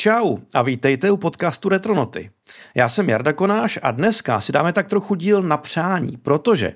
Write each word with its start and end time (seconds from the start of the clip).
Čau 0.00 0.36
a 0.54 0.62
vítejte 0.62 1.10
u 1.10 1.16
podcastu 1.16 1.68
Retronoty. 1.68 2.30
Já 2.74 2.88
jsem 2.88 3.08
Jarda 3.08 3.32
Konáš 3.32 3.78
a 3.82 3.90
dneska 3.90 4.40
si 4.40 4.52
dáme 4.52 4.72
tak 4.72 4.88
trochu 4.88 5.14
díl 5.14 5.42
na 5.42 5.56
přání, 5.56 6.16
protože 6.16 6.74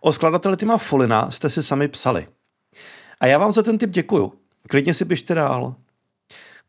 o 0.00 0.12
skladateli 0.12 0.56
Tima 0.56 0.78
Folina 0.78 1.30
jste 1.30 1.50
si 1.50 1.62
sami 1.62 1.88
psali. 1.88 2.26
A 3.20 3.26
já 3.26 3.38
vám 3.38 3.52
za 3.52 3.62
ten 3.62 3.78
tip 3.78 3.90
děkuju. 3.90 4.32
Klidně 4.68 4.94
si 4.94 5.04
pište 5.04 5.34
dál. 5.34 5.74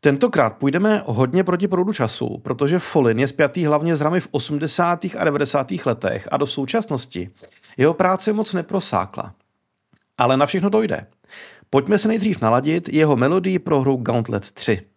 Tentokrát 0.00 0.56
půjdeme 0.56 1.02
hodně 1.06 1.44
proti 1.44 1.68
proudu 1.68 1.92
času, 1.92 2.38
protože 2.38 2.78
Folin 2.78 3.18
je 3.18 3.28
spjatý 3.28 3.64
hlavně 3.64 3.96
s 3.96 4.00
ramy 4.00 4.20
v 4.20 4.28
80. 4.30 5.04
a 5.18 5.24
90. 5.24 5.70
letech 5.86 6.28
a 6.30 6.36
do 6.36 6.46
současnosti 6.46 7.30
jeho 7.76 7.94
práce 7.94 8.32
moc 8.32 8.52
neprosákla. 8.52 9.34
Ale 10.18 10.36
na 10.36 10.46
všechno 10.46 10.70
to 10.70 10.82
jde. 10.82 11.06
Pojďme 11.70 11.98
se 11.98 12.08
nejdřív 12.08 12.40
naladit 12.40 12.88
jeho 12.88 13.16
melodii 13.16 13.58
pro 13.58 13.80
hru 13.80 13.96
Gauntlet 13.96 14.50
3. 14.50 14.89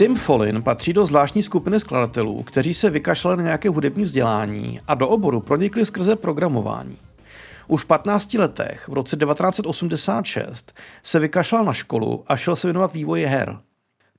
Tim 0.00 0.16
Follin 0.16 0.62
patří 0.62 0.92
do 0.92 1.06
zvláštní 1.06 1.42
skupiny 1.42 1.80
skladatelů, 1.80 2.42
kteří 2.42 2.74
se 2.74 2.90
vykašlali 2.90 3.36
na 3.36 3.42
nějaké 3.42 3.68
hudební 3.68 4.04
vzdělání 4.04 4.80
a 4.88 4.94
do 4.94 5.08
oboru 5.08 5.40
pronikli 5.40 5.86
skrze 5.86 6.16
programování. 6.16 6.96
Už 7.68 7.82
v 7.82 7.86
15 7.86 8.34
letech, 8.34 8.88
v 8.88 8.92
roce 8.92 9.16
1986, 9.16 10.72
se 11.02 11.18
vykašlal 11.18 11.64
na 11.64 11.72
školu 11.72 12.24
a 12.26 12.36
šel 12.36 12.56
se 12.56 12.66
věnovat 12.66 12.92
vývoji 12.92 13.24
her. 13.26 13.58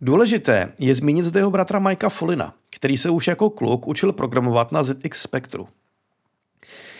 Důležité 0.02 0.74
je 0.80 0.96
zmínit 0.96 1.26
zde 1.26 1.40
jeho 1.40 1.52
bratra 1.52 1.80
Mikea 1.80 2.10
Follina, 2.10 2.54
který 2.76 2.98
se 2.98 3.10
už 3.10 3.28
jako 3.28 3.50
kluk 3.50 3.88
učil 3.88 4.14
programovat 4.14 4.72
na 4.72 4.84
ZX 4.84 5.22
Spectru. 5.22 5.68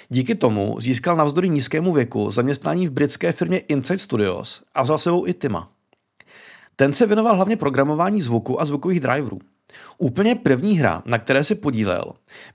Díky 0.10 0.36
tomu 0.36 0.76
získal 0.80 1.16
navzdory 1.16 1.50
nízkému 1.50 1.94
věku 1.94 2.32
zaměstnání 2.32 2.88
v 2.88 2.92
britské 2.92 3.32
firmě 3.32 3.60
Inside 3.60 3.98
Studios 3.98 4.64
a 4.74 4.84
vzal 4.84 4.98
sebou 4.98 5.28
i 5.28 5.34
Tima. 5.34 5.70
Ten 6.76 6.94
se 6.94 7.06
věnoval 7.06 7.36
hlavně 7.36 7.58
programování 7.58 8.22
zvuku 8.22 8.62
a 8.62 8.66
zvukových 8.66 9.00
driverů. 9.00 9.40
Úplně 9.98 10.36
první 10.36 10.80
hra, 10.80 11.04
na 11.06 11.20
které 11.20 11.44
se 11.44 11.56
podílel, 11.56 12.04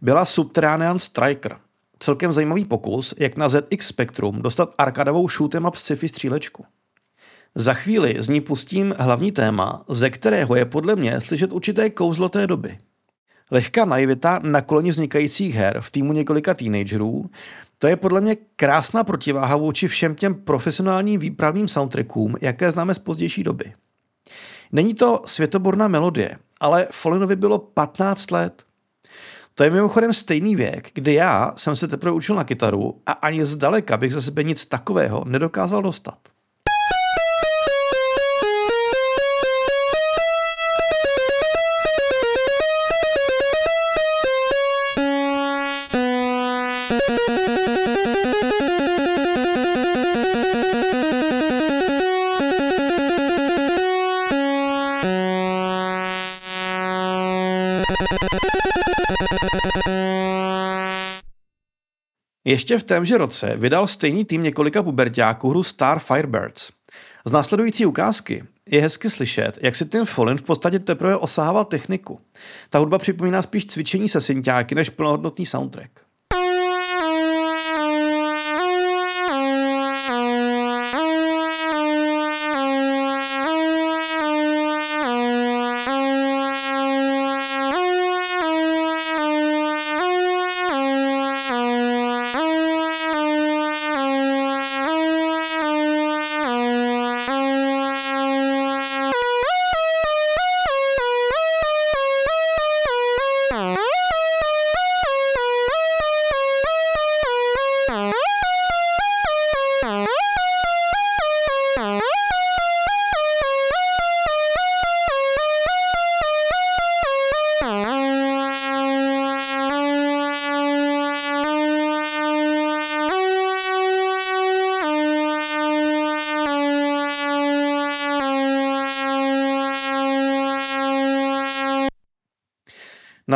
byla 0.00 0.24
Subterranean 0.24 0.98
Striker. 0.98 1.56
Celkem 1.98 2.32
zajímavý 2.32 2.64
pokus, 2.64 3.14
jak 3.18 3.36
na 3.36 3.48
ZX 3.48 3.86
Spectrum 3.86 4.42
dostat 4.42 4.74
arkadovou 4.78 5.28
shoot'em 5.28 5.66
up 5.68 5.76
sci-fi 5.76 6.08
střílečku. 6.08 6.64
Za 7.54 7.74
chvíli 7.74 8.16
z 8.18 8.28
ní 8.28 8.40
pustím 8.40 8.94
hlavní 8.98 9.32
téma, 9.32 9.84
ze 9.88 10.10
kterého 10.10 10.56
je 10.56 10.64
podle 10.64 10.96
mě 10.96 11.20
slyšet 11.20 11.52
určité 11.52 11.90
kouzlo 11.90 12.28
té 12.28 12.46
doby. 12.46 12.78
Lehká 13.50 13.84
naivita 13.84 14.40
na 14.42 14.60
koloni 14.60 14.90
vznikajících 14.90 15.54
her 15.54 15.80
v 15.80 15.90
týmu 15.90 16.12
několika 16.12 16.54
teenagerů, 16.54 17.30
to 17.78 17.86
je 17.86 17.96
podle 17.96 18.20
mě 18.20 18.36
krásná 18.56 19.04
protiváha 19.04 19.56
vůči 19.56 19.88
všem 19.88 20.14
těm 20.14 20.34
profesionálním 20.34 21.20
výpravným 21.20 21.68
soundtrackům, 21.68 22.34
jaké 22.40 22.70
známe 22.70 22.94
z 22.94 22.98
pozdější 22.98 23.42
doby. 23.42 23.72
Není 24.72 24.94
to 24.94 25.22
světoborná 25.24 25.88
melodie, 25.88 26.38
ale 26.60 26.86
Follinovi 26.90 27.36
bylo 27.36 27.58
15 27.58 28.30
let. 28.30 28.62
To 29.54 29.64
je 29.64 29.70
mimochodem 29.70 30.12
stejný 30.12 30.56
věk, 30.56 30.90
kdy 30.94 31.14
já 31.14 31.52
jsem 31.56 31.76
se 31.76 31.88
teprve 31.88 32.12
učil 32.12 32.36
na 32.36 32.44
kytaru 32.44 33.00
a 33.06 33.12
ani 33.12 33.44
zdaleka 33.44 33.96
bych 33.96 34.12
za 34.12 34.20
sebe 34.20 34.42
nic 34.42 34.66
takového 34.66 35.24
nedokázal 35.26 35.82
dostat. 35.82 36.18
Ještě 62.48 62.78
v 62.78 62.82
témže 62.82 63.18
roce 63.18 63.52
vydal 63.56 63.86
stejný 63.86 64.24
tým 64.24 64.42
několika 64.42 64.82
pubertáků 64.82 65.50
hru 65.50 65.62
Star 65.62 65.98
Firebirds. 65.98 66.70
Z 67.24 67.32
následující 67.32 67.86
ukázky 67.86 68.44
je 68.66 68.80
hezky 68.80 69.10
slyšet, 69.10 69.58
jak 69.60 69.76
si 69.76 69.86
Tim 69.86 70.04
Follin 70.04 70.38
v 70.38 70.42
podstatě 70.42 70.78
teprve 70.78 71.16
osahával 71.16 71.64
techniku. 71.64 72.20
Ta 72.70 72.78
hudba 72.78 72.98
připomíná 72.98 73.42
spíš 73.42 73.66
cvičení 73.66 74.08
se 74.08 74.20
synťáky 74.20 74.74
než 74.74 74.90
plnohodnotný 74.90 75.46
soundtrack. 75.46 76.05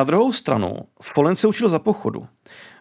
Na 0.00 0.05
druhou 0.05 0.32
stranu, 0.32 0.76
Follen 1.02 1.37
se 1.37 1.47
učil 1.47 1.69
za 1.69 1.79
pochodu. 1.79 2.26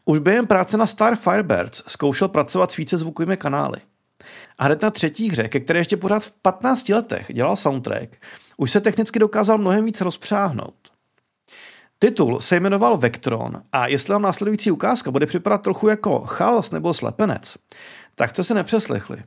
Už 0.05 0.19
během 0.19 0.47
práce 0.47 0.77
na 0.77 0.87
Star 0.87 1.15
Firebirds 1.15 1.83
zkoušel 1.87 2.27
pracovat 2.27 2.71
s 2.71 2.75
více 2.75 2.97
zvukovými 2.97 3.37
kanály. 3.37 3.77
A 4.57 4.65
hned 4.65 4.81
na 4.81 4.91
třetí 4.91 5.29
hře, 5.29 5.47
ke 5.47 5.59
které 5.59 5.79
ještě 5.79 5.97
pořád 5.97 6.23
v 6.23 6.31
15 6.31 6.89
letech 6.89 7.31
dělal 7.33 7.55
soundtrack, 7.55 8.09
už 8.57 8.71
se 8.71 8.81
technicky 8.81 9.19
dokázal 9.19 9.57
mnohem 9.57 9.85
víc 9.85 10.01
rozpřáhnout. 10.01 10.75
Titul 11.99 12.39
se 12.39 12.59
jmenoval 12.59 12.97
Vectron 12.97 13.61
a 13.71 13.87
jestli 13.87 14.11
vám 14.11 14.21
následující 14.21 14.71
ukázka 14.71 15.11
bude 15.11 15.25
připadat 15.25 15.61
trochu 15.61 15.87
jako 15.87 16.19
chaos 16.19 16.71
nebo 16.71 16.93
slepenec, 16.93 17.57
tak 18.15 18.31
to 18.31 18.43
se 18.43 18.53
nepřeslechli. 18.53 19.23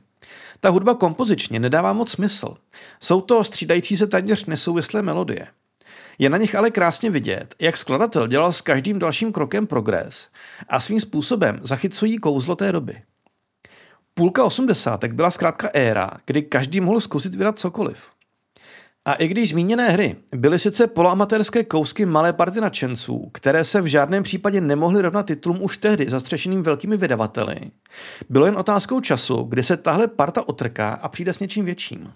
Ta 0.59 0.69
hudba 0.69 0.93
kompozičně 0.93 1.59
nedává 1.59 1.93
moc 1.93 2.11
smysl. 2.11 2.55
Jsou 2.99 3.21
to 3.21 3.43
střídající 3.43 3.97
se 3.97 4.07
téměř 4.07 4.45
nesouvislé 4.45 5.01
melodie. 5.01 5.47
Je 6.19 6.29
na 6.29 6.37
nich 6.37 6.55
ale 6.55 6.71
krásně 6.71 7.09
vidět, 7.09 7.55
jak 7.59 7.77
skladatel 7.77 8.27
dělal 8.27 8.53
s 8.53 8.61
každým 8.61 8.99
dalším 8.99 9.31
krokem 9.31 9.67
progres 9.67 10.27
a 10.69 10.79
svým 10.79 11.01
způsobem 11.01 11.59
zachycují 11.61 12.17
kouzlo 12.17 12.55
té 12.55 12.71
doby. 12.71 13.01
Půlka 14.13 14.43
osmdesátek 14.43 15.13
byla 15.13 15.31
zkrátka 15.31 15.69
éra, 15.73 16.11
kdy 16.25 16.41
každý 16.41 16.79
mohl 16.79 16.99
zkusit 16.99 17.35
vydat 17.35 17.59
cokoliv. 17.59 18.09
A 19.05 19.13
i 19.13 19.27
když 19.27 19.49
zmíněné 19.49 19.89
hry 19.89 20.15
byly 20.35 20.59
sice 20.59 20.87
poloamatérské 20.87 21.63
kousky 21.63 22.05
malé 22.05 22.33
party 22.33 22.61
nadšenců, 22.61 23.29
které 23.33 23.63
se 23.63 23.81
v 23.81 23.85
žádném 23.85 24.23
případě 24.23 24.61
nemohly 24.61 25.01
rovnat 25.01 25.25
titulům 25.25 25.63
už 25.63 25.77
tehdy 25.77 26.09
zastřešeným 26.09 26.61
velkými 26.61 26.97
vydavateli, 26.97 27.55
bylo 28.29 28.45
jen 28.45 28.57
otázkou 28.57 29.01
času, 29.01 29.43
kdy 29.43 29.63
se 29.63 29.77
tahle 29.77 30.07
parta 30.07 30.47
otrká 30.47 30.93
a 30.93 31.09
přijde 31.09 31.33
s 31.33 31.39
něčím 31.39 31.65
větším. 31.65 32.13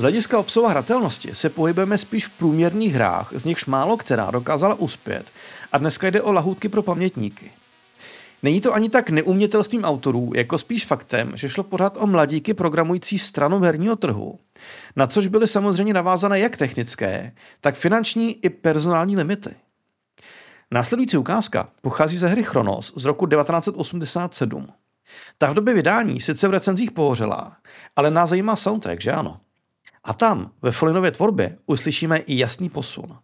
Z 0.00 0.02
hlediska 0.02 0.38
obsahu 0.38 0.66
hratelnosti 0.66 1.34
se 1.34 1.48
pohybujeme 1.48 1.98
spíš 1.98 2.26
v 2.26 2.30
průměrných 2.30 2.94
hrách, 2.94 3.32
z 3.34 3.44
nichž 3.44 3.66
málo 3.66 3.96
která 3.96 4.30
dokázala 4.30 4.74
uspět 4.74 5.26
a 5.72 5.78
dneska 5.78 6.10
jde 6.10 6.22
o 6.22 6.32
lahůdky 6.32 6.68
pro 6.68 6.82
pamětníky. 6.82 7.50
Není 8.42 8.60
to 8.60 8.74
ani 8.74 8.90
tak 8.90 9.10
neumětelstvím 9.10 9.84
autorů, 9.84 10.32
jako 10.34 10.58
spíš 10.58 10.86
faktem, 10.86 11.32
že 11.34 11.48
šlo 11.48 11.64
pořád 11.64 11.96
o 11.96 12.06
mladíky 12.06 12.54
programující 12.54 13.18
stranu 13.18 13.60
herního 13.60 13.96
trhu, 13.96 14.38
na 14.96 15.06
což 15.06 15.26
byly 15.26 15.48
samozřejmě 15.48 15.94
navázané 15.94 16.38
jak 16.38 16.56
technické, 16.56 17.32
tak 17.60 17.74
finanční 17.74 18.44
i 18.44 18.50
personální 18.50 19.16
limity. 19.16 19.50
Následující 20.70 21.16
ukázka 21.16 21.68
pochází 21.82 22.16
ze 22.16 22.28
hry 22.28 22.42
Chronos 22.42 22.92
z 22.96 23.04
roku 23.04 23.26
1987. 23.26 24.68
Ta 25.38 25.50
v 25.50 25.54
době 25.54 25.74
vydání 25.74 26.20
sice 26.20 26.48
v 26.48 26.50
recenzích 26.50 26.90
pohořela, 26.90 27.56
ale 27.96 28.10
nás 28.10 28.30
zajímá 28.30 28.56
soundtrack, 28.56 29.00
že 29.00 29.12
ano? 29.12 29.40
A 30.04 30.12
tam, 30.12 30.50
ve 30.62 30.72
Folinově 30.72 31.10
tvorbě, 31.10 31.58
uslyšíme 31.66 32.18
i 32.18 32.38
jasný 32.38 32.68
posun. 32.68 33.18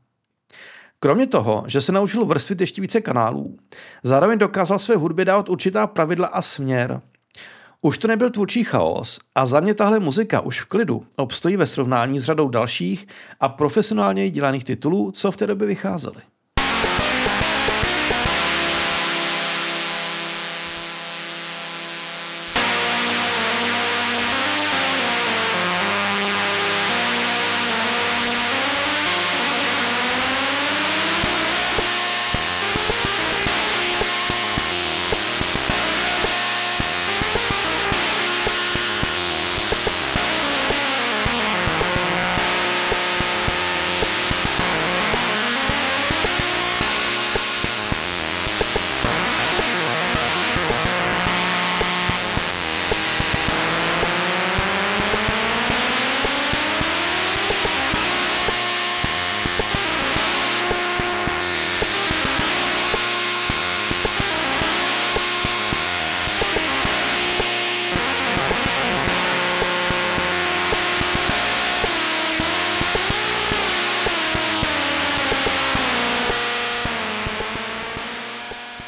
Kromě 1.01 1.27
toho, 1.27 1.65
že 1.67 1.81
se 1.81 1.93
naučil 1.93 2.25
vrstvit 2.25 2.61
ještě 2.61 2.81
více 2.81 3.01
kanálů, 3.01 3.57
zároveň 4.03 4.39
dokázal 4.39 4.79
své 4.79 4.97
hudbě 4.97 5.25
dávat 5.25 5.49
určitá 5.49 5.87
pravidla 5.87 6.27
a 6.27 6.43
směr. 6.43 7.01
Už 7.81 7.99
to 7.99 8.09
nebyl 8.09 8.31
tvůrčí 8.31 8.65
chaos 8.65 9.19
a 9.35 9.47
za 9.47 9.61
mě 9.61 9.75
tahle 9.75 10.01
muzika 10.01 10.41
už 10.41 10.61
v 10.61 10.65
klidu 10.65 11.07
obstojí 11.17 11.57
ve 11.57 11.67
srovnání 11.67 12.19
s 12.19 12.25
řadou 12.25 12.49
dalších 12.49 13.07
a 13.41 13.49
profesionálně 13.49 14.31
dělaných 14.31 14.65
titulů, 14.65 15.13
co 15.13 15.33
v 15.33 15.37
té 15.37 15.47
době 15.47 15.67
vycházely. 15.67 16.23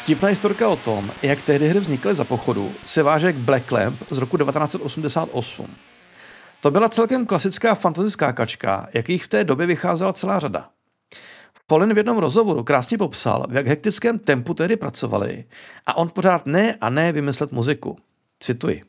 Vtipná 0.08 0.28
historka 0.28 0.68
o 0.68 0.76
tom, 0.76 1.10
jak 1.22 1.42
tehdy 1.42 1.68
hry 1.68 1.80
vznikly 1.80 2.14
za 2.14 2.24
pochodu, 2.24 2.72
se 2.86 3.02
váže 3.02 3.32
k 3.32 3.36
Black 3.36 3.72
Lamp 3.72 4.02
z 4.10 4.18
roku 4.18 4.38
1988. 4.38 5.66
To 6.60 6.70
byla 6.70 6.88
celkem 6.88 7.26
klasická 7.26 7.74
fantasy 7.74 8.10
skákačka, 8.10 8.88
jakých 8.94 9.24
v 9.24 9.28
té 9.28 9.44
době 9.44 9.66
vycházela 9.66 10.12
celá 10.12 10.38
řada. 10.38 10.68
Polin 11.66 11.94
v 11.94 11.96
jednom 11.96 12.18
rozhovoru 12.18 12.64
krásně 12.64 12.98
popsal, 12.98 13.46
v 13.48 13.54
jak 13.54 13.66
hektickém 13.66 14.18
tempu 14.18 14.54
tehdy 14.54 14.76
pracovali 14.76 15.44
a 15.86 15.96
on 15.96 16.08
pořád 16.08 16.46
ne 16.46 16.74
a 16.80 16.90
ne 16.90 17.12
vymyslet 17.12 17.52
muziku. 17.52 17.96
Cituji. 18.40 18.82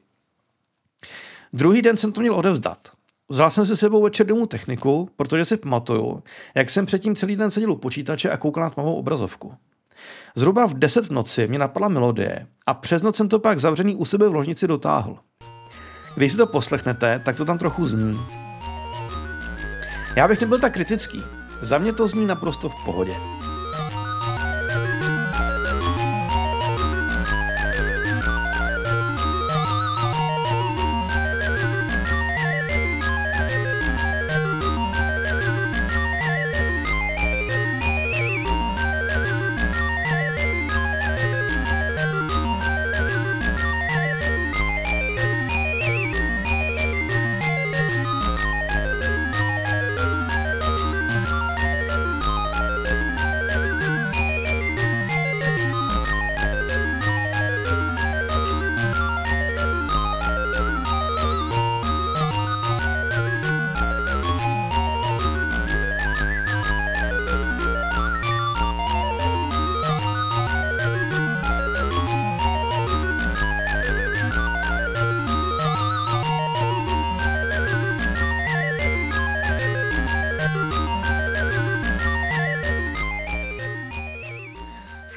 Druhý 1.54 1.82
den 1.82 1.98
jsem 1.98 2.12
to 2.12 2.22
měl 2.22 2.36
odevzdat. 2.36 2.80
Vzal 3.30 3.50
jsem 3.50 3.66
si 3.66 3.78
sebou 3.78 4.04
večer 4.04 4.28
domů 4.28 4.46
techniku, 4.46 5.10
protože 5.16 5.46
si 5.46 5.58
pamatuju, 5.58 6.24
jak 6.56 6.70
jsem 6.70 6.86
předtím 6.86 7.16
celý 7.16 7.36
den 7.36 7.52
seděl 7.52 7.72
u 7.72 7.76
počítače 7.76 8.30
a 8.30 8.38
koukal 8.38 8.64
na 8.64 8.70
tmavou 8.70 8.96
obrazovku. 8.96 9.54
Zhruba 10.36 10.66
v 10.66 10.74
10 10.74 11.06
v 11.06 11.12
noci 11.12 11.48
mě 11.48 11.60
napadla 11.60 11.88
melodie 11.88 12.48
a 12.68 12.74
přes 12.74 13.02
noc 13.02 13.16
jsem 13.16 13.30
to 13.30 13.40
pak 13.40 13.60
zavřený 13.60 13.96
u 13.96 14.06
sebe 14.06 14.30
v 14.30 14.34
ložnici 14.34 14.68
dotáhl. 14.68 15.18
Když 16.16 16.32
si 16.32 16.38
to 16.38 16.48
poslechnete, 16.48 17.22
tak 17.26 17.38
to 17.38 17.46
tam 17.46 17.58
trochu 17.58 17.86
zní. 17.86 18.20
Já 20.16 20.28
bych 20.28 20.42
nebyl 20.42 20.60
tak 20.60 20.74
kritický. 20.74 21.24
Za 21.62 21.78
mě 21.78 21.94
to 21.94 22.08
zní 22.08 22.26
naprosto 22.26 22.70
v 22.70 22.86
pohodě. 22.86 23.14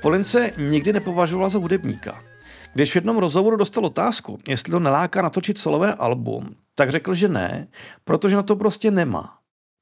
Folin 0.03 0.25
se 0.25 0.51
nikdy 0.59 0.93
nepovažoval 0.93 1.51
za 1.51 1.59
hudebníka. 1.59 2.23
Když 2.75 2.93
v 2.93 2.97
jednom 2.97 3.19
rozhovoru 3.19 3.57
dostal 3.57 3.87
otázku, 3.87 4.39
jestli 4.49 4.71
to 4.71 4.79
neláká 4.79 5.23
natočit 5.23 5.59
solové 5.59 5.95
album, 5.95 6.55
tak 6.75 6.91
řekl, 6.91 7.15
že 7.15 7.29
ne, 7.29 7.69
protože 8.05 8.37
na 8.37 8.43
to 8.43 8.57
prostě 8.57 8.91
nemá. 8.91 9.39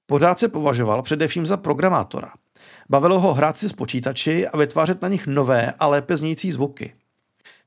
Pořád 0.06 0.38
se 0.38 0.48
považoval 0.48 1.02
především 1.02 1.46
za 1.46 1.56
programátora. 1.56 2.32
Bavilo 2.90 3.20
ho 3.20 3.34
hrát 3.34 3.58
si 3.58 3.68
s 3.68 3.72
počítači 3.72 4.48
a 4.48 4.56
vytvářet 4.56 5.02
na 5.02 5.08
nich 5.08 5.26
nové 5.26 5.72
a 5.78 5.86
lépe 5.86 6.16
znějící 6.16 6.52
zvuky. 6.52 6.94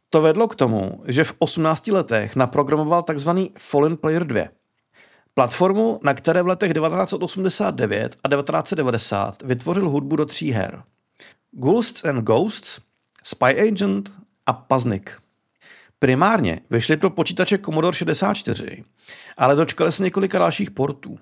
To 0.10 0.22
vedlo 0.22 0.48
k 0.48 0.56
tomu, 0.56 1.04
že 1.08 1.24
v 1.24 1.34
18 1.40 1.88
letech 1.88 2.36
naprogramoval 2.36 3.04
tzv. 3.04 3.30
Fallen 3.58 3.98
Player 3.98 4.28
2. 4.28 4.44
Platformu, 5.34 6.00
na 6.04 6.14
které 6.14 6.42
v 6.42 6.48
letech 6.48 6.74
1989 6.74 8.18
a 8.24 8.30
1990 8.30 9.42
vytvořil 9.42 9.90
hudbu 9.90 10.16
do 10.16 10.26
tří 10.26 10.52
her. 10.52 10.84
Ghosts 11.56 12.06
and 12.06 12.24
Ghosts, 12.24 12.80
Spy 13.24 13.70
Agent 13.70 14.12
a 14.46 14.54
Paznik. 14.54 15.12
Primárně 16.00 16.60
vyšly 16.70 16.98
pro 16.98 17.10
počítače 17.10 17.58
Commodore 17.58 17.98
64, 17.98 18.84
ale 19.38 19.56
dočkali 19.56 19.92
se 19.92 20.04
několika 20.04 20.40
dalších 20.40 20.72
portů. 20.72 21.20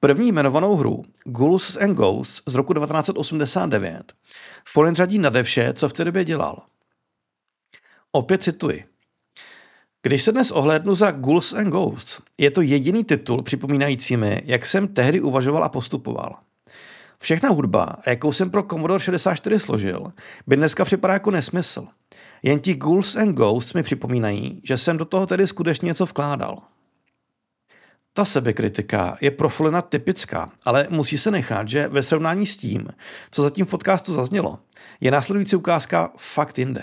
První 0.00 0.28
jmenovanou 0.28 0.76
hru, 0.76 1.04
Ghouls 1.24 1.76
and 1.76 1.94
Ghosts 1.94 2.42
z 2.46 2.54
roku 2.54 2.74
1989, 2.74 4.12
Fallen 4.68 4.94
řadí 4.94 5.18
nade 5.18 5.42
vše, 5.42 5.72
co 5.72 5.88
v 5.88 5.92
té 5.92 6.04
době 6.04 6.24
dělal. 6.24 6.62
Opět 8.12 8.42
cituji. 8.42 8.84
Když 10.02 10.22
se 10.22 10.32
dnes 10.32 10.50
ohlédnu 10.50 10.94
za 10.94 11.10
Ghouls 11.10 11.52
and 11.52 11.70
Ghosts, 11.70 12.20
je 12.38 12.50
to 12.50 12.62
jediný 12.62 13.04
titul 13.04 13.42
připomínající 13.42 14.16
mi, 14.16 14.42
jak 14.44 14.66
jsem 14.66 14.88
tehdy 14.88 15.20
uvažoval 15.20 15.64
a 15.64 15.68
postupoval. 15.68 16.34
Všechna 17.24 17.48
hudba, 17.48 17.96
jakou 18.06 18.32
jsem 18.32 18.50
pro 18.50 18.62
Commodore 18.62 19.00
64 19.00 19.58
složil, 19.58 20.12
by 20.46 20.56
dneska 20.56 20.84
připadá 20.84 21.14
jako 21.14 21.30
nesmysl. 21.30 21.86
Jen 22.42 22.60
ti 22.60 22.74
Ghouls 22.74 23.16
and 23.16 23.34
Ghosts 23.34 23.74
mi 23.74 23.82
připomínají, 23.82 24.60
že 24.64 24.78
jsem 24.78 24.96
do 24.96 25.04
toho 25.04 25.26
tedy 25.26 25.46
skutečně 25.46 25.86
něco 25.86 26.04
vkládal. 26.04 26.58
Ta 28.12 28.24
sebekritika 28.24 29.16
je 29.20 29.30
pro 29.30 29.48
Flina 29.48 29.82
typická, 29.82 30.52
ale 30.64 30.86
musí 30.90 31.18
se 31.18 31.30
nechat, 31.30 31.68
že 31.68 31.88
ve 31.88 32.02
srovnání 32.02 32.46
s 32.46 32.56
tím, 32.56 32.88
co 33.30 33.42
zatím 33.42 33.66
v 33.66 33.70
podcastu 33.70 34.12
zaznělo, 34.12 34.58
je 35.00 35.10
následující 35.10 35.56
ukázka 35.56 36.12
fakt 36.16 36.58
jinde. 36.58 36.82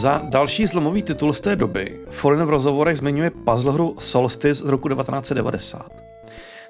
Za 0.00 0.18
další 0.24 0.66
zlomový 0.66 1.02
titul 1.02 1.32
z 1.32 1.40
té 1.40 1.56
doby 1.56 2.00
Foreign 2.10 2.44
v 2.44 2.50
rozhovorech 2.50 2.96
zmiňuje 2.96 3.30
puzzle 3.30 3.72
hru 3.72 3.96
Solstice 3.98 4.54
z 4.54 4.68
roku 4.68 4.88
1990. 4.88 6.02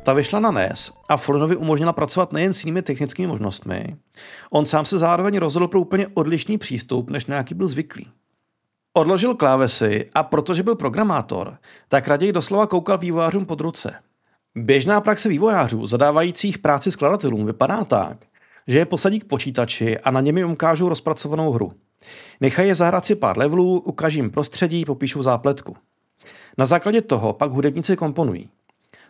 Ta 0.03 0.13
vyšla 0.13 0.41
na 0.41 0.51
NES 0.51 0.93
a 1.09 1.17
Follinovi 1.17 1.57
umožnila 1.57 1.93
pracovat 1.93 2.33
nejen 2.33 2.55
s 2.55 2.65
jinými 2.65 2.83
technickými 2.83 3.29
možnostmi, 3.29 3.97
on 4.51 4.67
sám 4.67 4.85
se 4.85 4.99
zároveň 4.99 5.39
rozhodl 5.39 5.69
pro 5.69 5.81
úplně 5.81 6.07
odlišný 6.15 6.59
přístup, 6.59 7.11
než 7.11 7.27
na 7.27 7.37
jaký 7.37 7.55
byl 7.55 7.69
zvyklý. 7.69 8.07
Odložil 8.93 9.35
klávesy 9.35 10.11
a 10.15 10.23
protože 10.23 10.63
byl 10.63 10.77
programátor, 10.77 11.57
tak 11.89 12.09
raději 12.09 12.33
doslova 12.33 12.67
koukal 12.67 12.99
vývojářům 12.99 13.47
pod 13.47 13.61
ruce. 13.61 13.95
Běžná 14.55 15.01
praxe 15.01 15.29
vývojářů 15.29 15.87
zadávajících 15.87 16.59
práci 16.59 16.93
skladatelům 16.93 17.47
vypadá 17.47 17.85
tak, 17.85 18.17
že 18.67 18.79
je 18.79 18.87
posadí 18.87 19.21
k 19.21 19.29
počítači 19.29 19.99
a 19.99 20.11
na 20.11 20.21
něm 20.21 20.39
jim 20.39 20.51
ukážou 20.51 20.89
rozpracovanou 20.89 21.53
hru. 21.53 21.73
Nechají 22.41 22.69
je 22.69 22.75
zahrát 22.75 23.05
si 23.05 23.15
pár 23.15 23.39
levelů, 23.39 23.81
ukážím 23.81 24.31
prostředí, 24.31 24.85
popíšu 24.85 25.23
zápletku. 25.23 25.77
Na 26.59 26.67
základě 26.67 27.03
toho 27.03 27.33
pak 27.33 27.51
hudebníci 27.51 27.97
komponují. 27.97 28.49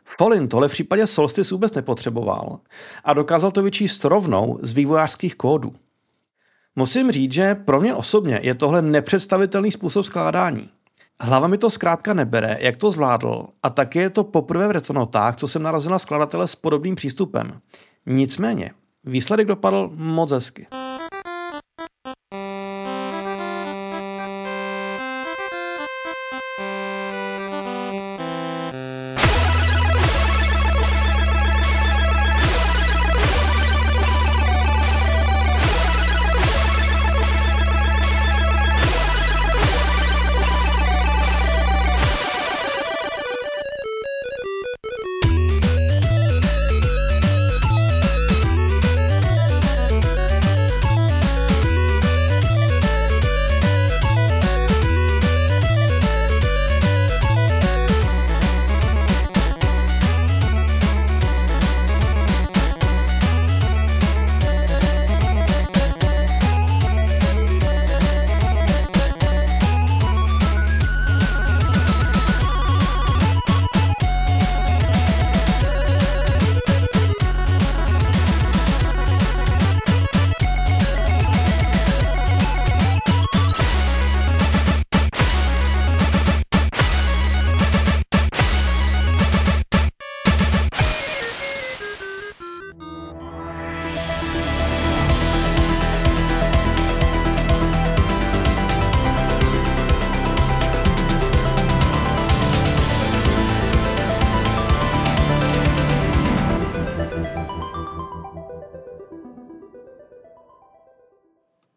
Fallin 0.04 0.48
tohle 0.48 0.68
v 0.68 0.72
případě 0.72 1.06
Solstice 1.06 1.54
vůbec 1.54 1.74
nepotřeboval 1.74 2.58
a 3.04 3.12
dokázal 3.12 3.50
to 3.50 3.62
vyčíst 3.62 4.04
rovnou 4.04 4.58
z 4.62 4.72
vývojářských 4.72 5.34
kódů. 5.34 5.72
Musím 6.76 7.12
říct, 7.12 7.32
že 7.32 7.54
pro 7.54 7.80
mě 7.80 7.94
osobně 7.94 8.40
je 8.42 8.54
tohle 8.54 8.82
nepředstavitelný 8.82 9.72
způsob 9.72 10.04
skládání. 10.04 10.68
Hlava 11.20 11.46
mi 11.46 11.58
to 11.58 11.70
zkrátka 11.70 12.14
nebere, 12.14 12.56
jak 12.60 12.76
to 12.76 12.90
zvládl, 12.90 13.46
a 13.62 13.70
taky 13.70 13.98
je 13.98 14.10
to 14.10 14.24
poprvé 14.24 14.68
v 14.68 14.70
retonotách, 14.70 15.36
co 15.36 15.48
jsem 15.48 15.62
narazil 15.62 15.90
na 15.90 15.98
skladatele 15.98 16.48
s 16.48 16.54
podobným 16.54 16.94
přístupem. 16.94 17.60
Nicméně, 18.06 18.70
výsledek 19.04 19.46
dopadl 19.46 19.90
moc 19.94 20.30
hezky. 20.32 20.66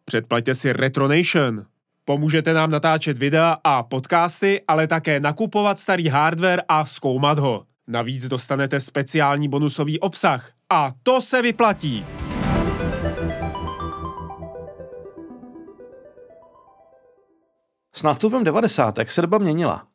Předplaťte 0.05 0.55
si 0.55 0.73
Retronation. 0.73 1.65
Pomůžete 2.05 2.53
nám 2.53 2.71
natáčet 2.71 3.17
videa 3.17 3.57
a 3.63 3.83
podcasty, 3.83 4.61
ale 4.67 4.87
také 4.87 5.19
nakupovat 5.19 5.79
starý 5.79 6.07
hardware 6.07 6.63
a 6.67 6.85
zkoumat 6.85 7.39
ho. 7.39 7.65
Navíc 7.87 8.27
dostanete 8.27 8.79
speciální 8.79 9.47
bonusový 9.47 9.99
obsah 9.99 10.51
a 10.69 10.91
to 11.03 11.21
se 11.21 11.41
vyplatí. 11.41 12.05
S 17.95 18.03
nástupem 18.03 18.43
90. 18.43 18.99
se 19.07 19.21
doba 19.21 19.37
měnila. 19.37 19.87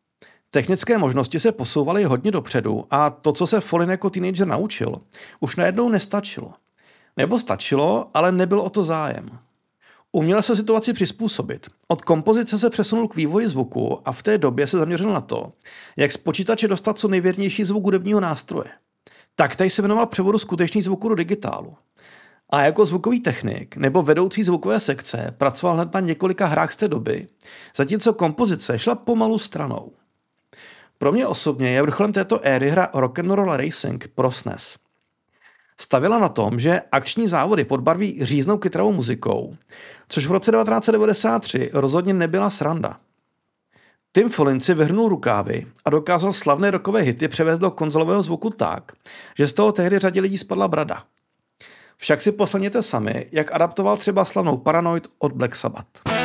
Technické 0.51 0.99
možnosti 0.99 1.41
se 1.41 1.53
posouvaly 1.53 2.05
hodně 2.05 2.31
dopředu 2.31 2.85
a 2.91 3.11
to, 3.11 3.33
co 3.33 3.47
se 3.47 3.61
Folin 3.61 3.91
jako 3.91 4.11
teenager 4.11 4.47
naučil, 4.47 5.01
už 5.41 5.57
najednou 5.57 5.89
nestačilo. 5.89 6.53
Nebo 7.17 7.39
stačilo, 7.39 8.11
ale 8.15 8.33
nebyl 8.33 8.61
o 8.61 8.71
to 8.71 8.85
zájem. 8.85 9.39
Uměl 10.13 10.43
se 10.43 10.57
situaci 10.57 10.93
přizpůsobit. 10.93 11.67
Od 11.89 12.03
kompozice 12.03 12.59
se 12.59 12.71
přesunul 12.71 13.09
k 13.09 13.17
vývoji 13.17 13.49
zvuku 13.49 13.99
a 14.05 14.13
v 14.13 14.23
té 14.23 14.39
době 14.39 14.67
se 14.67 14.79
zaměřil 14.79 15.13
na 15.13 15.21
to, 15.21 15.53
jak 15.97 16.13
z 16.13 16.17
počítače 16.17 16.69
dostat 16.69 16.99
co 16.99 17.09
nejvěrnější 17.09 17.65
zvuk 17.65 17.85
hudebního 17.85 18.21
nástroje. 18.21 18.71
Tak 19.37 19.57
tady 19.57 19.71
se 19.71 19.83
věnoval 19.83 20.07
převodu 20.07 20.39
skutečných 20.39 20.85
zvuků 20.85 21.09
do 21.09 21.15
digitálu. 21.15 21.75
A 22.51 22.63
jako 22.63 22.87
zvukový 22.87 23.21
technik 23.21 23.77
nebo 23.77 24.03
vedoucí 24.03 24.43
zvukové 24.43 24.81
sekce 24.81 25.35
pracoval 25.39 25.75
hned 25.75 25.95
na 25.95 26.01
několika 26.01 26.47
hrách 26.47 26.73
z 26.73 26.77
té 26.77 26.89
doby, 26.89 27.29
zatímco 27.77 28.13
kompozice 28.13 28.79
šla 28.79 28.95
pomalu 28.95 29.39
stranou. 29.39 29.93
Pro 30.99 31.13
mě 31.13 31.27
osobně 31.27 31.71
je 31.71 31.83
vrcholem 31.83 32.13
této 32.13 32.41
éry 32.43 32.71
hra 32.71 32.89
Rock'n'Roll 32.95 33.57
Racing 33.57 34.09
pro 34.15 34.31
SNES. 34.31 34.77
Stavila 35.81 36.19
na 36.19 36.29
tom, 36.29 36.59
že 36.59 36.81
akční 36.93 37.29
závody 37.29 37.65
podbarví 37.65 38.19
říznou 38.25 38.59
kytarovou 38.59 38.93
muzikou, 38.93 39.57
což 40.09 40.27
v 40.27 40.33
roce 40.33 40.53
1993 40.53 41.71
rozhodně 41.73 42.15
nebyla 42.15 42.51
sranda. 42.51 42.97
Tim 44.13 44.29
Follin 44.29 44.61
si 44.61 44.75
vyhrnul 44.75 45.09
rukávy 45.09 45.67
a 45.85 45.91
dokázal 45.91 46.33
slavné 46.33 46.71
rokové 46.71 47.01
hity 47.01 47.29
převést 47.29 47.59
do 47.59 47.71
konzolového 47.71 48.23
zvuku 48.23 48.51
tak, 48.51 48.93
že 49.39 49.47
z 49.47 49.53
toho 49.53 49.73
tehdy 49.73 49.99
řadě 49.99 50.21
lidí 50.21 50.39
spadla 50.39 50.69
brada. 50.69 51.03
Však 51.97 52.21
si 52.21 52.33
poslechněte 52.33 52.83
sami, 52.83 53.27
jak 53.33 53.53
adaptoval 53.53 53.97
třeba 53.97 54.25
slavnou 54.25 54.57
Paranoid 54.57 55.09
od 55.19 55.33
Black 55.33 55.55
Sabbath. 55.55 56.18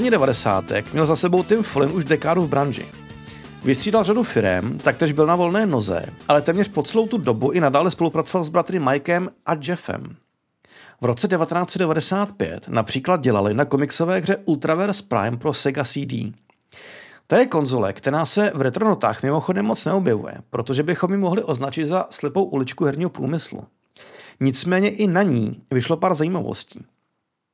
Polovině 0.00 0.10
90. 0.10 0.64
měl 0.92 1.06
za 1.06 1.16
sebou 1.16 1.42
Tim 1.42 1.62
Flynn 1.62 1.92
už 1.92 2.04
dekádu 2.04 2.42
v 2.42 2.48
branži. 2.48 2.86
Vystřídal 3.64 4.02
řadu 4.02 4.22
firem, 4.22 4.78
taktéž 4.78 5.12
byl 5.12 5.26
na 5.26 5.36
volné 5.36 5.66
noze, 5.66 6.06
ale 6.28 6.42
téměř 6.42 6.68
po 6.68 6.82
celou 6.82 7.06
tu 7.06 7.18
dobu 7.18 7.50
i 7.50 7.60
nadále 7.60 7.90
spolupracoval 7.90 8.44
s 8.44 8.48
bratry 8.48 8.78
Mikem 8.78 9.30
a 9.46 9.52
Jeffem. 9.68 10.16
V 11.00 11.04
roce 11.04 11.28
1995 11.28 12.68
například 12.68 13.20
dělali 13.20 13.54
na 13.54 13.64
komiksové 13.64 14.20
hře 14.20 14.36
Ultraverse 14.36 15.04
Prime 15.08 15.36
pro 15.36 15.54
Sega 15.54 15.84
CD. 15.84 16.14
To 17.26 17.36
je 17.36 17.46
konzole, 17.46 17.92
která 17.92 18.26
se 18.26 18.52
v 18.54 18.60
retronotách 18.60 19.22
mimochodem 19.22 19.64
moc 19.64 19.84
neobjevuje, 19.84 20.34
protože 20.50 20.82
bychom 20.82 21.10
ji 21.10 21.18
mohli 21.18 21.42
označit 21.42 21.86
za 21.86 22.06
slepou 22.10 22.44
uličku 22.44 22.84
herního 22.84 23.10
průmyslu. 23.10 23.64
Nicméně 24.40 24.90
i 24.90 25.06
na 25.06 25.22
ní 25.22 25.62
vyšlo 25.70 25.96
pár 25.96 26.14
zajímavostí. 26.14 26.84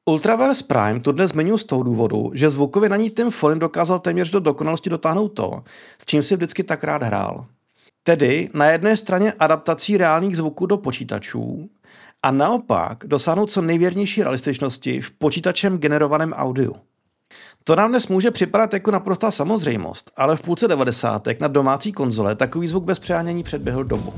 Ultraverse 0.08 0.64
Prime 0.64 1.00
tu 1.00 1.12
dnes 1.12 1.30
zmiňuji 1.30 1.58
z 1.58 1.64
toho 1.64 1.82
důvodu, 1.82 2.30
že 2.34 2.50
zvukově 2.50 2.88
na 2.88 2.96
ní 2.96 3.10
Tim 3.10 3.30
Follin 3.30 3.58
dokázal 3.58 3.98
téměř 3.98 4.30
do 4.30 4.40
dokonalosti 4.40 4.90
dotáhnout 4.90 5.28
to, 5.28 5.62
s 5.98 6.06
čím 6.06 6.22
si 6.22 6.36
vždycky 6.36 6.62
tak 6.62 6.84
rád 6.84 7.02
hrál. 7.02 7.46
Tedy 8.02 8.50
na 8.54 8.66
jedné 8.66 8.96
straně 8.96 9.32
adaptací 9.32 9.96
reálných 9.96 10.36
zvuků 10.36 10.66
do 10.66 10.76
počítačů 10.76 11.70
a 12.22 12.30
naopak 12.30 13.04
dosáhnout 13.06 13.50
co 13.50 13.62
nejvěrnější 13.62 14.22
realističnosti 14.22 15.00
v 15.00 15.10
počítačem 15.10 15.78
generovaném 15.78 16.32
audiu. 16.32 16.76
To 17.64 17.76
nám 17.76 17.90
dnes 17.90 18.08
může 18.08 18.30
připadat 18.30 18.74
jako 18.74 18.90
naprostá 18.90 19.30
samozřejmost, 19.30 20.10
ale 20.16 20.36
v 20.36 20.42
půlce 20.42 20.68
90. 20.68 21.28
na 21.40 21.48
domácí 21.48 21.92
konzole 21.92 22.36
takový 22.36 22.68
zvuk 22.68 22.84
bez 22.84 22.98
přehánění 22.98 23.42
předběhl 23.42 23.84
dobu. 23.84 24.14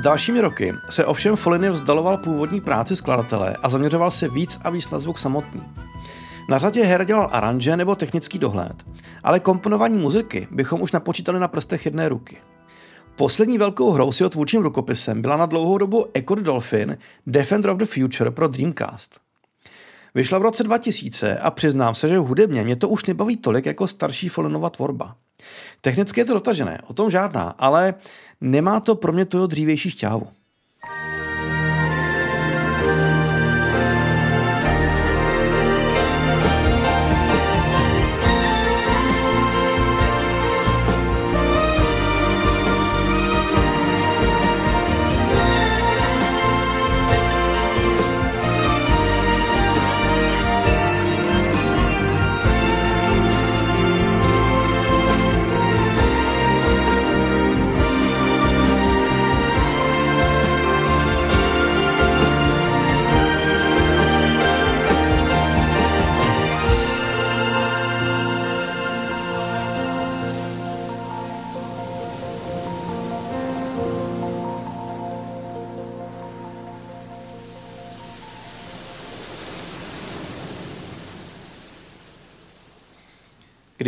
Dalšími 0.00 0.40
roky 0.40 0.74
se 0.90 1.04
ovšem 1.04 1.36
Foliny 1.36 1.70
vzdaloval 1.70 2.18
původní 2.18 2.60
práci 2.60 2.96
skladatele 2.96 3.56
a 3.62 3.68
zaměřoval 3.68 4.10
se 4.10 4.28
víc 4.28 4.60
a 4.64 4.70
víc 4.70 4.90
na 4.90 4.98
zvuk 4.98 5.18
samotný. 5.18 5.62
Na 6.48 6.58
řadě 6.58 6.84
her 6.84 7.04
dělal 7.04 7.28
aranže 7.32 7.76
nebo 7.76 7.94
technický 7.94 8.38
dohled, 8.38 8.84
ale 9.24 9.40
komponování 9.40 9.98
muziky 9.98 10.48
bychom 10.50 10.82
už 10.82 10.92
napočítali 10.92 11.40
na 11.40 11.48
prstech 11.48 11.84
jedné 11.84 12.08
ruky. 12.08 12.36
Poslední 13.16 13.58
velkou 13.58 13.90
hrou 13.90 14.12
s 14.12 14.20
jeho 14.20 14.30
tvůrčím 14.30 14.62
rukopisem 14.62 15.22
byla 15.22 15.36
na 15.36 15.46
dlouhou 15.46 15.78
dobu 15.78 16.06
Echo 16.14 16.34
Dolphin 16.34 16.98
Defender 17.26 17.70
of 17.70 17.78
the 17.78 17.84
Future 17.84 18.30
pro 18.30 18.48
Dreamcast. 18.48 19.29
Vyšla 20.14 20.38
v 20.38 20.42
roce 20.42 20.62
2000 20.62 21.38
a 21.38 21.50
přiznám 21.50 21.94
se, 21.94 22.08
že 22.08 22.18
hudebně 22.18 22.64
mě 22.64 22.76
to 22.76 22.88
už 22.88 23.06
nebaví 23.06 23.36
tolik 23.36 23.66
jako 23.66 23.86
starší 23.86 24.28
Folinova 24.28 24.70
tvorba. 24.70 25.16
Technicky 25.80 26.20
je 26.20 26.24
to 26.24 26.34
dotažené, 26.34 26.78
o 26.86 26.92
tom 26.92 27.10
žádná, 27.10 27.54
ale 27.58 27.94
nemá 28.40 28.80
to 28.80 28.94
pro 28.94 29.12
mě 29.12 29.24
to 29.24 29.46
dřívější 29.46 29.90
šťávu. 29.90 30.28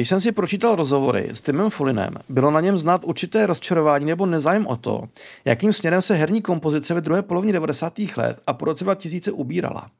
Když 0.02 0.08
jsem 0.08 0.20
si 0.20 0.32
pročítal 0.32 0.76
rozhovory 0.76 1.28
s 1.32 1.40
Timem 1.40 1.70
Fullinem, 1.70 2.14
bylo 2.28 2.50
na 2.50 2.60
něm 2.60 2.78
znát 2.78 3.04
určité 3.04 3.46
rozčarování 3.46 4.04
nebo 4.04 4.26
nezájem 4.26 4.66
o 4.66 4.76
to, 4.76 5.08
jakým 5.44 5.72
směrem 5.72 6.02
se 6.02 6.14
herní 6.14 6.42
kompozice 6.42 6.94
ve 6.94 7.00
druhé 7.00 7.22
polovině 7.22 7.52
90. 7.52 7.98
let 8.16 8.40
a 8.46 8.52
po 8.52 8.64
roce 8.64 8.84
2000 8.84 9.32
ubírala. 9.32 9.90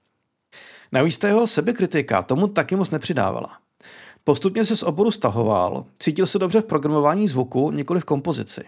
Navíc 0.92 1.18
ta 1.18 1.28
jeho 1.28 1.46
sebekritika 1.46 2.22
tomu 2.22 2.46
taky 2.46 2.76
moc 2.76 2.90
nepřidávala. 2.90 3.58
Postupně 4.24 4.64
se 4.64 4.76
z 4.76 4.82
oboru 4.82 5.10
stahoval, 5.10 5.84
cítil 5.98 6.26
se 6.26 6.38
dobře 6.38 6.60
v 6.60 6.64
programování 6.64 7.28
zvuku, 7.28 7.70
nikoli 7.70 8.00
v 8.00 8.04
kompozici. 8.04 8.64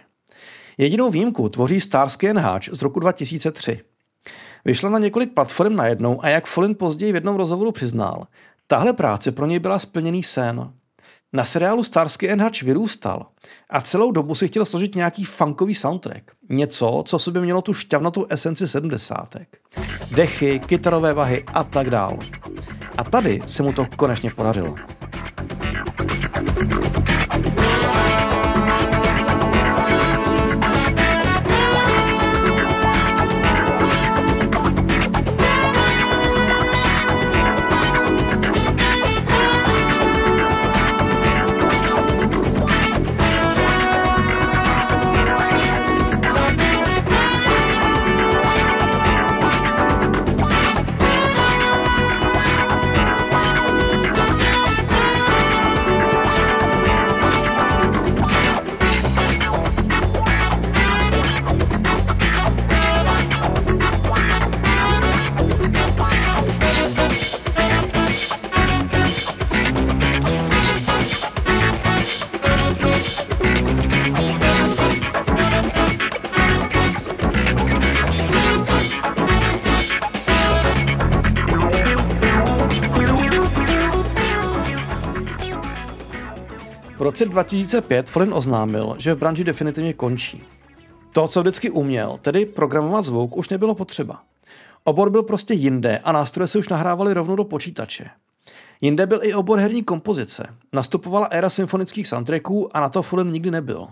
Jedinou 0.78 1.10
výjimku 1.10 1.48
tvoří 1.48 1.80
Starsky 1.80 2.30
and 2.30 2.38
Hutch 2.38 2.68
z 2.72 2.82
roku 2.82 3.00
2003. 3.00 3.80
Vyšla 4.64 4.90
na 4.90 4.98
několik 4.98 5.34
platform 5.34 5.76
najednou 5.76 6.24
a 6.24 6.28
jak 6.28 6.46
Follin 6.46 6.74
později 6.74 7.12
v 7.12 7.14
jednom 7.14 7.36
rozhovoru 7.36 7.72
přiznal, 7.72 8.26
tahle 8.66 8.92
práce 8.92 9.32
pro 9.32 9.46
něj 9.46 9.58
byla 9.58 9.78
splněný 9.78 10.22
sen. 10.22 10.72
Na 11.34 11.44
seriálu 11.44 11.84
Starsky 11.84 12.32
and 12.32 12.40
Hutch 12.40 12.62
vyrůstal 12.62 13.26
a 13.70 13.80
celou 13.80 14.10
dobu 14.10 14.34
si 14.34 14.48
chtěl 14.48 14.64
složit 14.64 14.94
nějaký 14.94 15.24
funkový 15.24 15.74
soundtrack. 15.74 16.30
Něco, 16.48 17.02
co 17.06 17.18
sobě 17.18 17.42
mělo 17.42 17.62
tu 17.62 17.74
šťavnatou 17.74 18.26
esenci 18.30 18.68
sedmdesátek. 18.68 19.48
Dechy, 20.16 20.58
kytarové 20.58 21.14
vahy 21.14 21.44
a 21.54 21.64
tak 21.64 21.90
dál. 21.90 22.18
A 22.98 23.04
tady 23.04 23.40
se 23.46 23.62
mu 23.62 23.72
to 23.72 23.86
konečně 23.96 24.30
podařilo. 24.30 24.74
Roce 87.14 87.24
2005 87.24 88.11
Flynn 88.11 88.35
oznámil, 88.35 88.96
že 88.98 89.14
v 89.14 89.18
branži 89.18 89.44
definitivně 89.44 89.92
končí. 89.92 90.42
To, 91.12 91.29
co 91.29 91.40
vždycky 91.40 91.70
uměl, 91.70 92.18
tedy 92.22 92.46
programovat 92.46 93.05
zvuk, 93.05 93.37
už 93.37 93.48
nebylo 93.48 93.74
potřeba. 93.74 94.22
Obor 94.85 95.11
byl 95.11 95.22
prostě 95.22 95.55
jinde 95.55 95.98
a 95.98 96.12
nástroje 96.12 96.48
se 96.48 96.59
už 96.59 96.68
nahrávaly 96.68 97.14
rovnou 97.14 97.37
do 97.37 97.44
počítače. 97.44 98.11
Jinde 98.81 99.07
byl 99.07 99.20
i 99.22 99.35
obor 99.35 99.59
herní 99.59 99.83
kompozice. 99.83 100.46
Nastupovala 100.72 101.27
éra 101.27 101.50
symfonických 101.50 102.09
soundtracků 102.09 102.77
a 102.77 102.81
na 102.81 102.88
to 102.88 103.03
Flynn 103.03 103.31
nikdy 103.31 103.50
nebyl. 103.50 103.87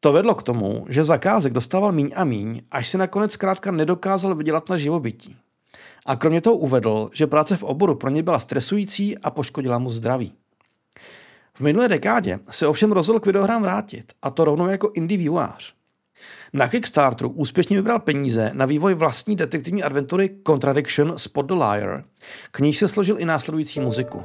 To 0.00 0.12
vedlo 0.12 0.34
k 0.34 0.42
tomu, 0.42 0.86
že 0.88 1.04
zakázek 1.04 1.52
dostával 1.52 1.92
míň 1.92 2.10
a 2.16 2.24
míň, 2.24 2.62
až 2.70 2.88
si 2.88 2.98
nakonec 2.98 3.32
zkrátka 3.32 3.70
nedokázal 3.70 4.34
vydělat 4.34 4.68
na 4.68 4.76
živobytí. 4.76 5.36
A 6.06 6.16
kromě 6.16 6.40
toho 6.40 6.56
uvedl, 6.56 7.10
že 7.12 7.26
práce 7.26 7.56
v 7.56 7.64
oboru 7.64 7.94
pro 7.94 8.10
ně 8.10 8.22
byla 8.22 8.38
stresující 8.38 9.18
a 9.18 9.30
poškodila 9.30 9.78
mu 9.78 9.90
zdraví. 9.90 10.32
V 11.56 11.60
minulé 11.60 11.88
dekádě 11.88 12.38
se 12.50 12.66
ovšem 12.66 12.92
rozhodl 12.92 13.20
k 13.20 13.26
videohrám 13.26 13.62
vrátit, 13.62 14.12
a 14.22 14.30
to 14.30 14.44
rovnou 14.44 14.66
jako 14.66 14.90
indie 14.94 15.18
vývojář. 15.18 15.74
Na 16.52 16.68
Kickstarteru 16.68 17.30
úspěšně 17.30 17.76
vybral 17.76 17.98
peníze 17.98 18.50
na 18.54 18.66
vývoj 18.66 18.94
vlastní 18.94 19.36
detektivní 19.36 19.82
adventury 19.82 20.30
Contradiction 20.46 21.14
Spot 21.16 21.46
the 21.46 21.54
Liar, 21.54 22.04
k 22.50 22.58
níž 22.58 22.78
se 22.78 22.88
složil 22.88 23.16
i 23.18 23.24
následující 23.24 23.80
muziku. 23.80 24.22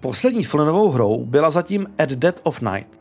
Poslední 0.00 0.44
Flynnovou 0.44 0.90
hrou 0.90 1.24
byla 1.24 1.50
zatím 1.50 1.86
At 1.98 2.08
Dead 2.08 2.40
of 2.42 2.60
Night. 2.60 3.00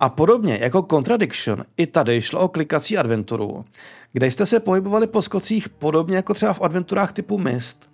A 0.00 0.08
podobně 0.08 0.58
jako 0.62 0.82
Contradiction, 0.82 1.64
i 1.76 1.86
tady 1.86 2.22
šlo 2.22 2.40
o 2.40 2.48
klikací 2.48 2.98
adventuru, 2.98 3.64
kde 4.12 4.30
jste 4.30 4.46
se 4.46 4.60
pohybovali 4.60 5.06
po 5.06 5.22
skocích 5.22 5.68
podobně 5.68 6.16
jako 6.16 6.34
třeba 6.34 6.52
v 6.52 6.62
adventurách 6.62 7.12
typu 7.12 7.38
Myst. 7.38 7.88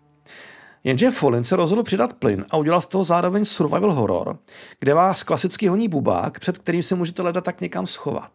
Jenže 0.84 1.10
Follin 1.10 1.44
se 1.44 1.56
rozhodl 1.56 1.82
přidat 1.82 2.12
plyn 2.12 2.44
a 2.50 2.56
udělal 2.56 2.80
z 2.80 2.86
toho 2.86 3.04
zároveň 3.04 3.44
survival 3.44 3.92
horror, 3.92 4.38
kde 4.78 4.94
vás 4.94 5.22
klasicky 5.22 5.68
honí 5.68 5.88
bubák, 5.88 6.40
před 6.40 6.58
kterým 6.58 6.82
se 6.82 6.94
můžete 6.94 7.22
leda 7.22 7.40
tak 7.40 7.60
někam 7.60 7.86
schovat. 7.86 8.32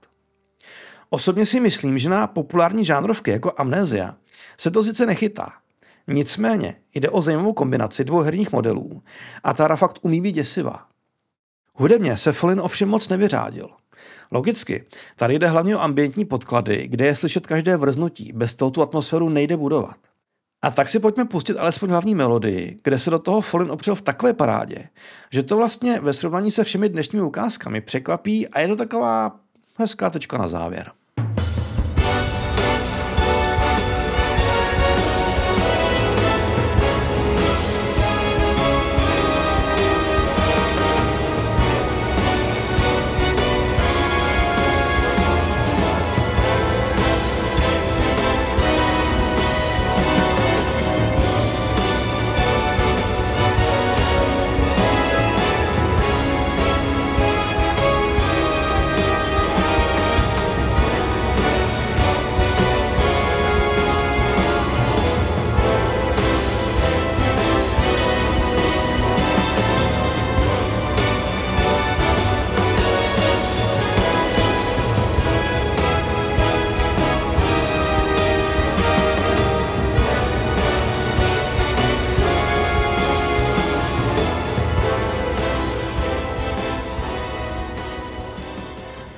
Osobně 1.10 1.46
si 1.46 1.60
myslím, 1.60 1.98
že 1.98 2.10
na 2.10 2.28
populární 2.28 2.86
žánrovky 2.86 3.32
jako 3.32 3.54
Amnesia 3.58 4.16
se 4.58 4.72
to 4.72 4.84
sice 4.84 5.06
nechytá, 5.06 5.54
Nicméně 6.08 6.76
jde 6.94 7.10
o 7.10 7.22
zajímavou 7.22 7.54
kombinaci 7.54 8.04
dvou 8.04 8.22
herních 8.22 8.52
modelů 8.52 9.02
a 9.44 9.54
ta 9.54 9.64
hra 9.64 9.76
fakt 9.76 10.00
umí 10.02 10.22
být 10.22 10.32
děsivá. 10.32 10.86
Hudebně 11.78 12.18
se 12.18 12.32
Flynn 12.32 12.62
ovšem 12.62 12.90
moc 12.90 13.10
nevyřádil. 13.10 13.70
Logicky, 14.32 14.86
tady 15.16 15.40
jde 15.40 15.48
hlavně 15.48 15.78
o 15.78 15.80
ambientní 15.80 16.26
podklady, 16.26 16.88
kde 16.88 17.06
je 17.06 17.16
slyšet 17.16 17.48
každé 17.48 17.78
vrznutí, 17.78 18.32
bez 18.36 18.54
toho 18.54 18.72
tu 18.72 18.82
atmosféru 18.82 19.30
nejde 19.30 19.58
budovat. 19.58 19.98
A 20.62 20.72
tak 20.72 20.90
si 20.90 21.00
pojďme 21.00 21.26
pustit 21.26 21.58
alespoň 21.58 21.90
hlavní 21.90 22.16
melodii, 22.16 22.80
kde 22.84 23.00
se 23.00 23.10
do 23.10 23.20
toho 23.20 23.42
Flynn 23.42 23.72
opřel 23.72 23.96
v 23.96 24.02
takové 24.02 24.34
parádě, 24.34 24.90
že 25.32 25.44
to 25.44 25.58
vlastně 25.58 26.00
ve 26.00 26.14
srovnání 26.14 26.52
se 26.52 26.64
všemi 26.64 26.90
dnešními 26.90 27.26
ukázkami 27.26 27.82
překvapí 27.82 28.48
a 28.48 28.60
je 28.60 28.68
to 28.68 28.76
taková 28.76 29.40
hezká 29.78 30.10
tečka 30.10 30.38
na 30.38 30.48
závěr. 30.48 30.92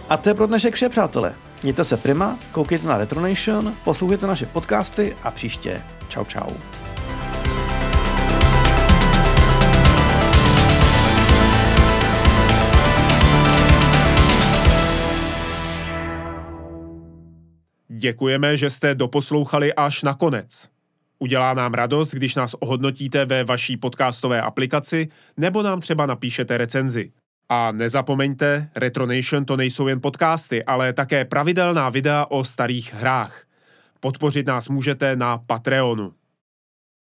A 0.10 0.18
to 0.18 0.30
je 0.30 0.36
pro 0.36 0.48
dnešek 0.48 0.76
vše, 0.76 0.90
přátelé. 0.90 1.36
Mějte 1.64 1.86
se 1.86 1.98
prima, 1.98 2.40
koukejte 2.52 2.88
na 2.88 2.98
Retronation, 2.98 3.74
poslouchejte 3.84 4.28
naše 4.28 4.46
podcasty 4.46 5.16
a 5.24 5.32
příště. 5.32 5.82
Čau, 6.10 6.26
čau. 6.26 6.50
Děkujeme, 17.88 18.58
že 18.58 18.70
jste 18.70 18.96
doposlouchali 18.96 19.74
až 19.74 20.04
na 20.04 20.14
konec. 20.14 20.70
Udělá 21.20 21.54
nám 21.54 21.74
radost, 21.74 22.12
když 22.12 22.36
nás 22.36 22.54
ohodnotíte 22.54 23.26
ve 23.26 23.44
vaší 23.44 23.78
podcastové 23.78 24.42
aplikaci 24.42 25.08
nebo 25.38 25.64
nám 25.64 25.82
třeba 25.82 26.06
napíšete 26.06 26.58
recenzi. 26.58 27.12
A 27.50 27.72
nezapomeňte, 27.72 28.70
Retronation 28.76 29.46
to 29.46 29.58
nejsou 29.58 29.88
jen 29.88 30.02
podcasty, 30.02 30.64
ale 30.64 30.94
také 30.94 31.26
pravidelná 31.26 31.90
videa 31.90 32.26
o 32.30 32.44
starých 32.44 32.94
hrách. 32.94 33.44
Podpořit 34.00 34.48
nás 34.48 34.70
můžete 34.70 35.16
na 35.16 35.38
Patreonu. 35.38 36.14